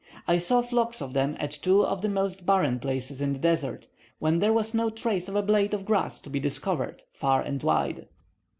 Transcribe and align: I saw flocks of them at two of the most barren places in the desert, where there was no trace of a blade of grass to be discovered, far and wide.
I 0.27 0.39
saw 0.39 0.63
flocks 0.63 0.99
of 0.99 1.13
them 1.13 1.37
at 1.39 1.51
two 1.51 1.85
of 1.85 2.01
the 2.01 2.09
most 2.09 2.43
barren 2.43 2.79
places 2.79 3.21
in 3.21 3.33
the 3.33 3.37
desert, 3.37 3.87
where 4.17 4.31
there 4.35 4.51
was 4.51 4.73
no 4.73 4.89
trace 4.89 5.27
of 5.29 5.35
a 5.35 5.43
blade 5.43 5.75
of 5.75 5.85
grass 5.85 6.19
to 6.21 6.29
be 6.31 6.39
discovered, 6.39 7.03
far 7.13 7.43
and 7.43 7.61
wide. 7.61 8.07